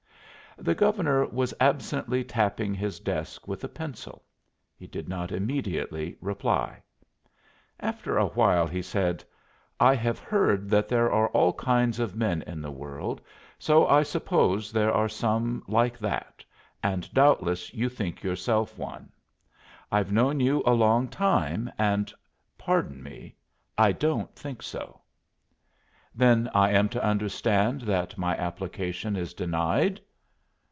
[0.57, 4.21] The Governor was absently tapping his desk with a pencil;
[4.75, 6.81] he did not immediately reply.
[7.79, 9.23] After a while he said:
[9.79, 13.21] "I have heard that there are all kinds of men in the world,
[13.57, 16.43] so I suppose there are some like that,
[16.83, 19.09] and doubtless you think yourself one.
[19.91, 22.11] I've known you a long time and
[22.57, 23.35] pardon me
[23.79, 24.99] I don't think so."
[26.13, 29.99] "Then I am to understand that my application is denied?"